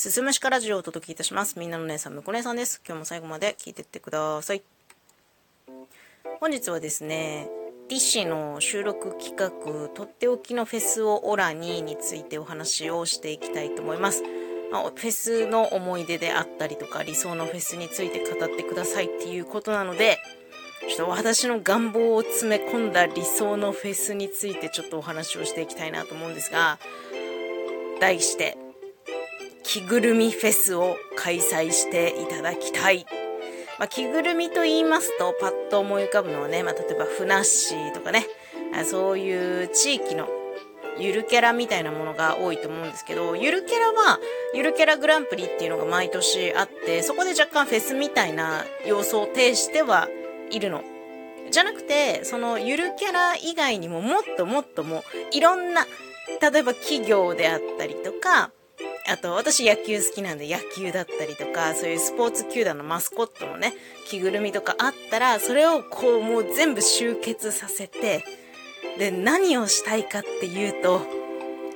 [0.00, 1.58] すすむしかラジオをお届けいたします。
[1.58, 2.80] みんなの姉さん、むこ姉さんです。
[2.86, 4.62] 今日も最後まで聞いてってください。
[6.40, 7.50] 本日はですね、
[7.90, 14.22] ティッシーの収録企画、とっておきのフェスをオラにについてお話をしていきたいと思います。
[14.72, 20.18] まあ、フェスの思い出であったりとか、理想のフェスについて語ってくださいっていうことなので、
[20.88, 26.78] ちょっと私の願望を詰め込んだ理想のフェスについてちょっとお話をしていきたいなと思うんですが、
[28.00, 28.56] 題して、
[29.72, 33.06] 着ぐるみフェスを開催していただきたい。
[33.78, 38.26] まあ、着ぐるみと言いますと、パッと思い浮かぶのはね、まあ、例えばふなっしーとかね、
[38.84, 40.28] そういう地域の
[40.98, 44.18] ゆるキャラみたいなものが多いと思うんですけど、ゆるキャラは、
[44.54, 50.08] ゆるキャラグランプリっていうのが毎年あって、そこで若干フェスみたいな要素を呈しては
[50.50, 50.82] いるの。
[51.52, 55.86] じゃなくて、そのゆるキャラ以外にももっともっともいろんな、
[56.40, 58.50] 例えば企業であったりとか、
[59.10, 63.74] あと、私野球好きなんで野球だったりとか、そういうスポーツ球団のマスコットのね、
[64.06, 68.24] 着ぐるみとかあったら、それをこうもう全部集結させて、
[68.98, 71.02] で、何をしたいかっていうと、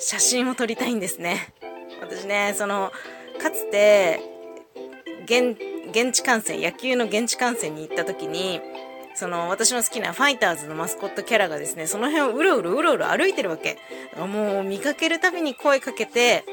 [0.00, 1.54] 写真を撮りたいんですね。
[2.00, 2.90] 私ね、その、
[3.40, 4.20] かつて、
[5.24, 5.56] 現、
[5.90, 8.60] 現地観戦、野球の現地観戦に行った時に、
[9.14, 13.76] その私の好きなファイターズのマスコットキャラがですね、その辺をうろうろうろうろ歩いてるわけ。
[14.16, 16.44] もう見かけるたびに声かけて、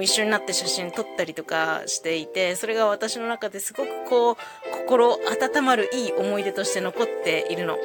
[0.00, 4.36] 一緒になって写真撮ったりとかしていて、それが私の中ですごくこう、
[4.86, 7.78] 心温まるいい思い出として残っているの。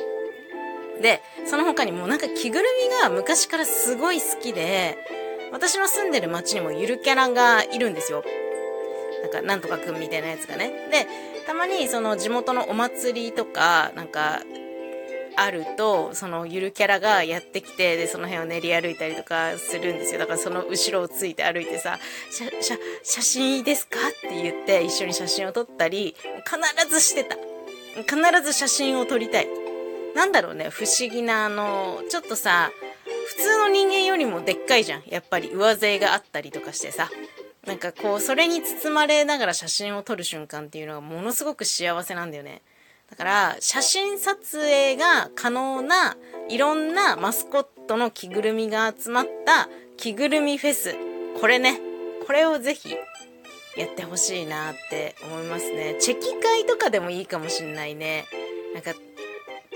[1.01, 4.97] で、その他にもなんか着ぐるみが昔からすごい好きで、
[5.51, 8.23] 私の住んでる街にもゆるキャラがいるんですよ。
[9.21, 10.69] なんか、なんとかくんみたいなやつがね。
[10.91, 11.07] で、
[11.45, 14.41] たまにその地元のお祭りとか、なんか、
[15.41, 20.19] あると、そのゆるキャラがやってきて、で、その辺を練り歩いたりとかするんですよ。
[20.19, 21.99] だからその後ろをついて歩いてさ、
[22.31, 23.97] しゃ、しゃ、写真ですか？
[23.97, 27.35] って言って一緒に写真を撮ったり、必ずしてた。
[28.01, 29.47] 必ず写真を撮りたい。
[30.15, 32.71] なんだろうね、不思議なあの、ちょっとさ、
[33.27, 35.03] 普通の人間よりもでっかいじゃん。
[35.07, 37.09] やっぱり上背があったりとかしてさ。
[37.67, 42.61] なんかこう、それに包まれながら写真を撮る瞬間っていうのがものすごく幸せなんだよね。
[43.09, 46.17] だから、写真撮影が可能な
[46.49, 50.95] いろんなマスコットの着ぐるみが集まった着ぐるみフェス。
[51.39, 51.79] これね、
[52.25, 52.95] これをぜひ
[53.75, 55.95] やってほしいなって思いますね。
[55.99, 58.25] チェキ会とかでもいいかもしんないね。
[58.73, 58.93] なんか、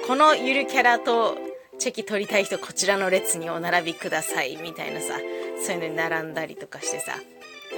[0.07, 1.37] このゆるキャラと
[1.79, 5.19] チェキ取りたい人こちらの列にお並びくださいみたいなさ、
[5.63, 7.15] そういうのに並んだりとかしてさ。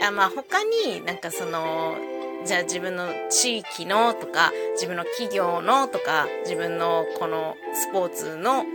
[0.05, 1.95] あまあ他になんかその、
[2.45, 8.65] じゃあ自分の地域のとか、自分の企業のとか、自分のこのスポーツの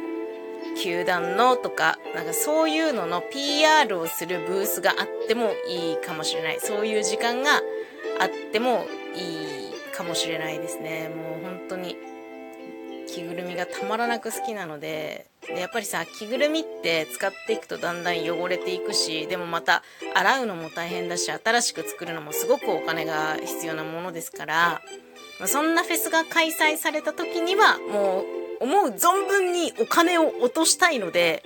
[0.82, 6.58] 球団のとか、なんかそういうのの PR をするブースがあってもいいかもしれない。
[6.60, 7.62] そういう時間が
[8.18, 11.08] あってもいいかもしれないですね。
[11.08, 11.96] もう本当に
[13.06, 19.82] 着ぐるみがたまらなく好きなので、やっぱりさ、着ぐるみって使っていくとだんだん汚れていくし、でもまた
[20.14, 24.82] 洗うのも大変だし、新しく作るのもすごくお金が必要なものですから、
[25.40, 31.42] まそんなフェスが開催された時には、もう思う存分にお金を落としたいので、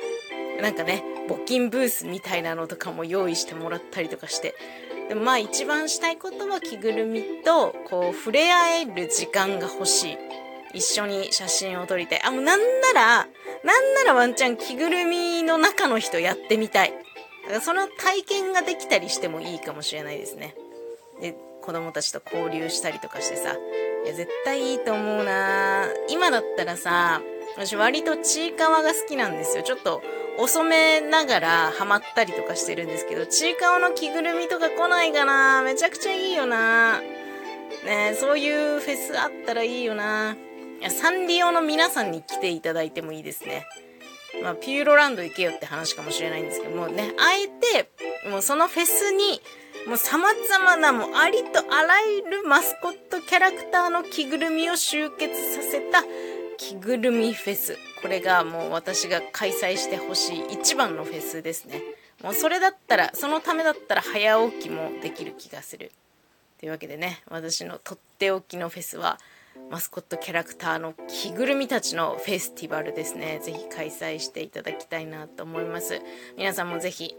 [0.60, 4.54] なんかね、募金ブースみたいなのとかも用意してもらったりとかして、
[5.08, 10.18] でもまあ一番したいことは着ぐるみとこう触れ合える時間が欲しい。
[10.74, 12.22] 一緒に写真を撮りたい。
[12.24, 13.28] あ、もうなんなら、
[13.64, 16.92] なんならワンちゃん着ぐるみの中の人やってみたい。
[17.44, 20.54] だからその体験ができたりしてもいいかもしれないですね。
[21.20, 23.56] で、子供たちと交流したりとかしてさ。
[24.04, 27.22] いや、絶対いいと思うな今だったらさ、
[27.56, 29.62] 私割とちいかわが好きなんですよ。
[29.62, 30.02] ちょっと
[30.36, 37.00] 遅めながらハマったりとかしてるんですけど、ちいかわの着ぐるみとか来ないかなめちゃくちゃいいよな
[37.84, 40.36] ねそういうフェスあったらいいよな
[40.88, 43.66] サンリオの皆さんに来ていただいてもいいですね。
[44.42, 47.90] まあ、ピューロランド行けよって話かもしれないんですけどもね、あえて、
[48.28, 49.40] もうそのフェスに、
[49.86, 56.02] もう様々なもうありとあらゆるマスコットキャラクターの着ぐるみを集結させた
[56.56, 57.76] 着ぐるみフェス。
[58.00, 61.82] これがもう私が開催してほしい一番のフェスですね。
[62.22, 65.92] もうそれだったら、そのためだったら早起きもできる気がする。
[66.58, 69.18] というわけでね、私のとっておきのフェスは、
[69.70, 73.40] マスコットキャラクターの着ぐるみたちのフェスティバルですね。
[73.42, 76.00] ぜひ開催していただきたいなと思います。
[76.36, 77.16] 皆さんもぜひ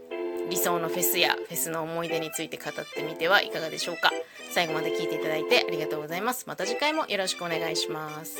[0.48, 4.12] 理想のフェスやフェスの思い出について語ってみてはいかがでしょうか。
[4.52, 6.44] 最後まで聞いていただいてありがとうございます。
[6.46, 8.38] また次回もよろしくお願いします。